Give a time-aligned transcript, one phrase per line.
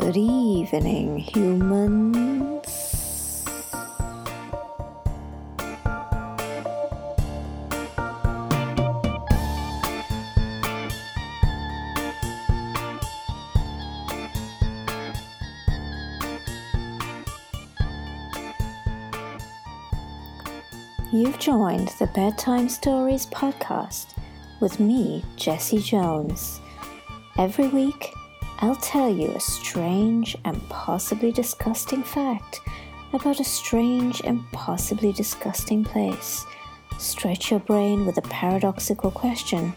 [0.00, 2.66] Good evening, humans.
[21.12, 24.14] You've joined the Bedtime Stories podcast
[24.60, 26.58] with me, Jessie Jones.
[27.36, 28.14] Every week,
[28.62, 32.60] I'll tell you a strange and possibly disgusting fact
[33.14, 36.44] about a strange and possibly disgusting place.
[36.98, 39.72] Stretch your brain with a paradoxical question,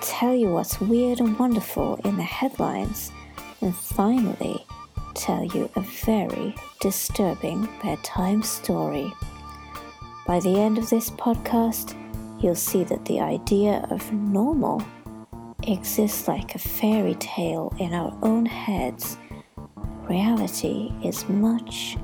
[0.00, 3.12] tell you what's weird and wonderful in the headlines,
[3.60, 4.64] and finally,
[5.12, 9.12] tell you a very disturbing bedtime story.
[10.26, 11.94] By the end of this podcast,
[12.42, 14.82] you'll see that the idea of normal
[15.66, 19.16] exists like a fairy tale in our own heads,
[20.08, 21.96] reality is much,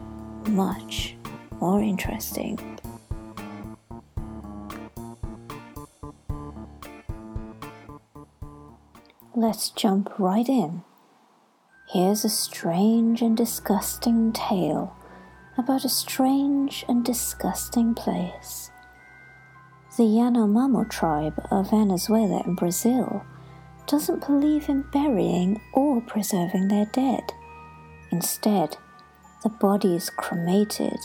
[0.49, 1.17] much
[1.61, 2.59] more interesting.
[9.35, 10.83] Let's jump right in.
[11.89, 14.97] Here's a strange and disgusting tale
[15.57, 18.71] about a strange and disgusting place.
[19.97, 23.25] The Yanomamo tribe of Venezuela and Brazil
[23.87, 27.33] doesn't believe in burying or preserving their dead.
[28.11, 28.77] Instead,
[29.43, 30.99] the body is cremated,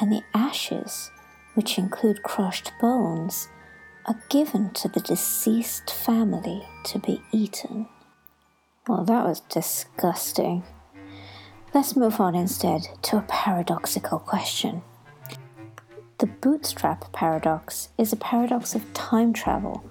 [0.00, 1.10] and the ashes,
[1.54, 3.48] which include crushed bones,
[4.06, 7.86] are given to the deceased family to be eaten.
[8.88, 10.64] Well, that was disgusting.
[11.72, 14.82] Let's move on instead to a paradoxical question.
[16.18, 19.84] The bootstrap paradox is a paradox of time travel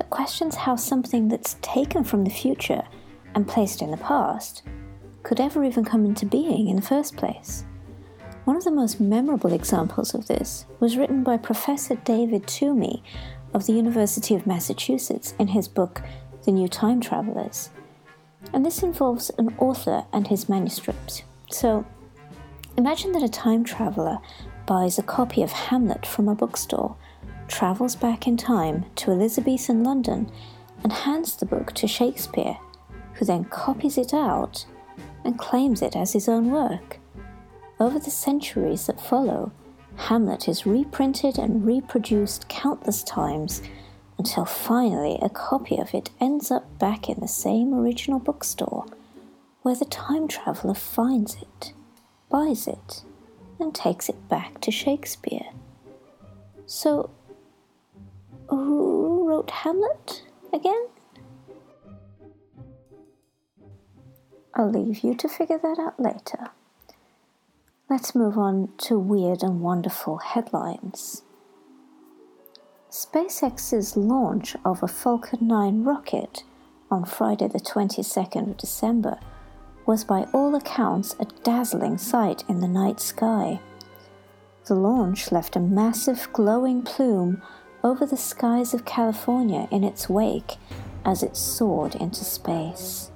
[0.00, 2.82] that questions how something that's taken from the future
[3.34, 4.62] and placed in the past
[5.22, 7.66] could ever even come into being in the first place.
[8.46, 13.04] One of the most memorable examples of this was written by Professor David Toomey
[13.52, 16.00] of the University of Massachusetts in his book
[16.46, 17.68] The New Time Travelers.
[18.54, 21.24] And this involves an author and his manuscript.
[21.50, 21.84] So,
[22.78, 24.16] imagine that a time traveler
[24.64, 26.96] buys a copy of Hamlet from a bookstore
[27.50, 30.30] travels back in time to Elizabethan London
[30.82, 32.56] and hands the book to Shakespeare,
[33.14, 34.64] who then copies it out
[35.24, 36.98] and claims it as his own work.
[37.78, 39.52] Over the centuries that follow,
[39.96, 43.62] Hamlet is reprinted and reproduced countless times
[44.16, 48.86] until finally a copy of it ends up back in the same original bookstore
[49.62, 51.72] where the time traveller finds it,
[52.30, 53.02] buys it,
[53.58, 55.46] and takes it back to Shakespeare.
[56.64, 57.10] So,
[58.56, 60.22] who wrote Hamlet
[60.52, 60.86] again?
[64.54, 66.50] I'll leave you to figure that out later.
[67.88, 71.22] Let's move on to weird and wonderful headlines.
[72.90, 76.42] SpaceX's launch of a Falcon 9 rocket
[76.90, 79.18] on Friday, the 22nd of December,
[79.86, 83.60] was by all accounts a dazzling sight in the night sky.
[84.66, 87.42] The launch left a massive glowing plume
[87.82, 90.56] over the skies of California in its wake
[91.04, 93.10] as it soared into space.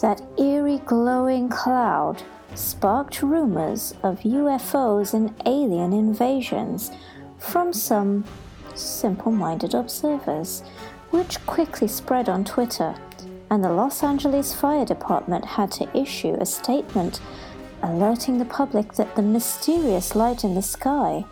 [0.00, 2.22] That eerie glowing cloud
[2.54, 6.90] sparked rumors of UFOs and alien invasions
[7.38, 8.24] from some
[8.74, 10.62] simple minded observers,
[11.10, 12.94] which quickly spread on Twitter,
[13.50, 17.20] and the Los Angeles Fire Department had to issue a statement
[17.82, 21.24] alerting the public that the mysterious light in the sky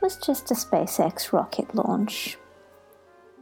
[0.00, 2.36] was just a SpaceX rocket launch.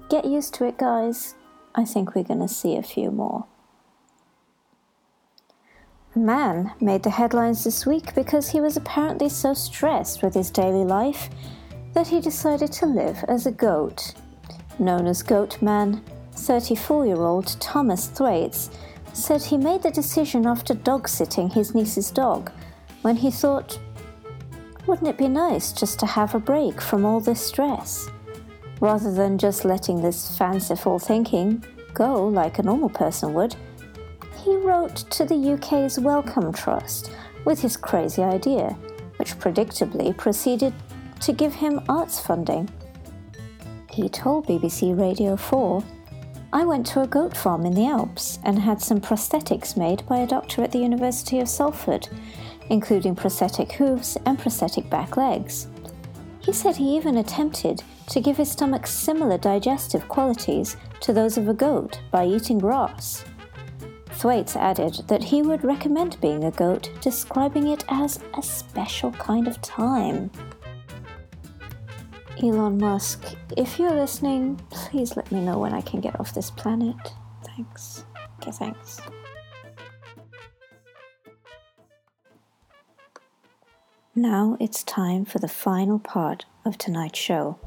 [0.09, 1.35] Get used to it, guys.
[1.75, 3.47] I think we're going to see a few more.
[6.15, 10.51] A man made the headlines this week because he was apparently so stressed with his
[10.51, 11.29] daily life
[11.93, 14.15] that he decided to live as a goat.
[14.79, 16.03] Known as Goat Man,
[16.33, 18.71] 34 year old Thomas Thwaites
[19.13, 22.51] said he made the decision after dog sitting his niece's dog
[23.03, 23.79] when he thought,
[24.87, 28.09] wouldn't it be nice just to have a break from all this stress?
[28.81, 31.65] Rather than just letting this fanciful thinking
[31.95, 33.57] go like a normal person would,
[34.45, 37.11] he wrote to the UK's Wellcome Trust
[37.47, 38.77] with his crazy idea,
[39.17, 40.75] which predictably proceeded
[41.21, 42.69] to give him arts funding.
[43.91, 45.83] He told BBC Radio 4
[46.53, 50.19] I went to a goat farm in the Alps and had some prosthetics made by
[50.19, 52.09] a doctor at the University of Salford
[52.71, 55.69] including prosthetic hooves and prosthetic back legs.
[56.41, 61.49] He said he even attempted to give his stomach similar digestive qualities to those of
[61.49, 63.25] a goat by eating grass.
[64.11, 69.49] Thwaites added that he would recommend being a goat, describing it as a special kind
[69.49, 70.31] of time.
[72.43, 76.51] Elon Musk, if you're listening, please let me know when I can get off this
[76.51, 76.97] planet.
[77.45, 78.05] Thanks.
[78.41, 79.01] Okay, thanks.
[84.25, 87.59] Now it's time for the final part of tonight's show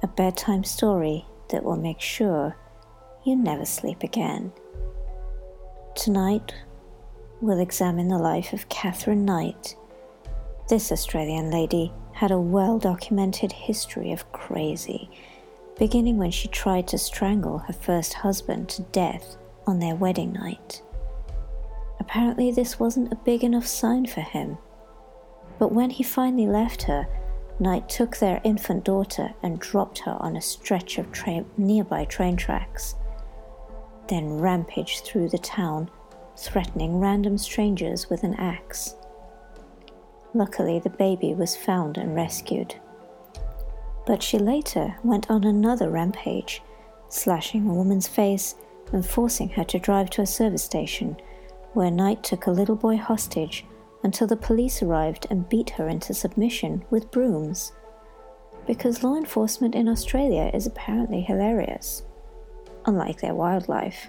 [0.00, 2.56] a bedtime story that will make sure
[3.24, 4.52] you never sleep again.
[5.96, 6.54] Tonight,
[7.40, 9.74] we'll examine the life of Katherine Knight.
[10.68, 15.10] This Australian lady had a well documented history of crazy,
[15.80, 19.36] beginning when she tried to strangle her first husband to death
[19.66, 20.80] on their wedding night.
[21.98, 24.58] Apparently, this wasn't a big enough sign for him.
[25.58, 27.06] But when he finally left her,
[27.58, 32.36] Knight took their infant daughter and dropped her on a stretch of tra- nearby train
[32.36, 32.96] tracks
[34.12, 35.90] then rampaged through the town,
[36.36, 38.94] threatening random strangers with an axe.
[40.34, 42.74] Luckily, the baby was found and rescued.
[44.06, 46.62] But she later went on another rampage,
[47.08, 48.54] slashing a woman's face
[48.92, 51.16] and forcing her to drive to a service station,
[51.72, 53.64] where Knight took a little boy hostage
[54.02, 57.72] until the police arrived and beat her into submission with brooms.
[58.66, 62.02] Because law enforcement in Australia is apparently hilarious
[62.86, 64.08] unlike their wildlife.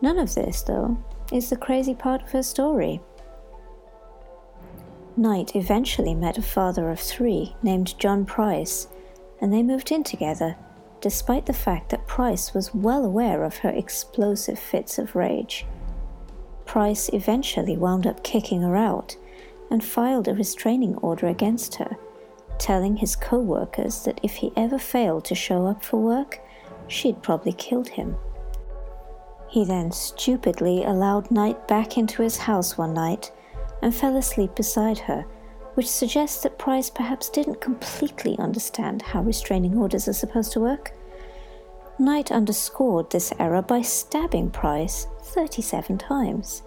[0.00, 0.98] None of this, though,
[1.32, 3.00] is the crazy part of her story.
[5.16, 8.88] Knight eventually met a father of three named John Price,
[9.40, 10.56] and they moved in together,
[11.00, 15.66] despite the fact that Price was well aware of her explosive fits of rage.
[16.72, 19.14] Price eventually wound up kicking her out
[19.70, 21.98] and filed a restraining order against her,
[22.56, 26.40] telling his co workers that if he ever failed to show up for work,
[26.88, 28.16] she'd probably killed him.
[29.50, 33.30] He then stupidly allowed Knight back into his house one night
[33.82, 35.26] and fell asleep beside her,
[35.74, 40.94] which suggests that Price perhaps didn't completely understand how restraining orders are supposed to work.
[42.02, 46.64] Knight underscored this error by stabbing Price 37 times.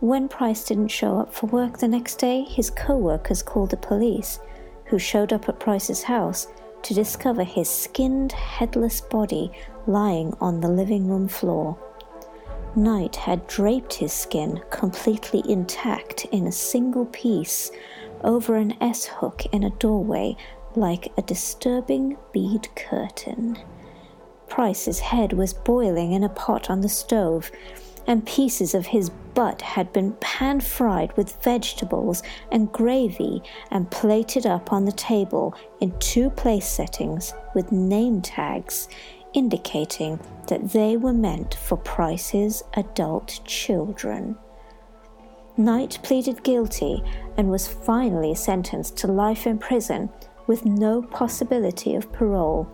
[0.00, 3.76] When Price didn't show up for work the next day, his co workers called the
[3.76, 4.40] police,
[4.86, 6.48] who showed up at Price's house
[6.82, 9.52] to discover his skinned, headless body
[9.86, 11.78] lying on the living room floor.
[12.74, 17.70] Knight had draped his skin completely intact in a single piece
[18.24, 20.34] over an S hook in a doorway
[20.74, 23.56] like a disturbing bead curtain.
[24.48, 27.50] Price's head was boiling in a pot on the stove,
[28.06, 34.46] and pieces of his butt had been pan fried with vegetables and gravy and plated
[34.46, 38.88] up on the table in two place settings with name tags
[39.32, 44.36] indicating that they were meant for Price's adult children.
[45.56, 47.02] Knight pleaded guilty
[47.36, 50.10] and was finally sentenced to life in prison
[50.46, 52.68] with no possibility of parole.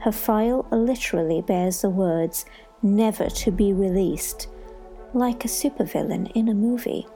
[0.00, 2.44] Her file literally bears the words,
[2.82, 4.48] never to be released
[5.12, 7.06] like a supervillain in a movie.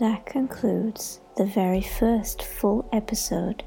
[0.00, 3.64] That concludes the very first full episode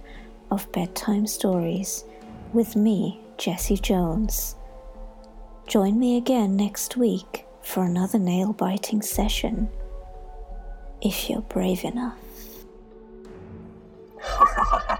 [0.50, 2.06] of Bedtime Stories
[2.54, 4.56] with me, Jessie Jones.
[5.68, 9.70] Join me again next week for another nail biting session,
[11.01, 12.31] if you're brave enough
[14.55, 14.90] ha ha ha.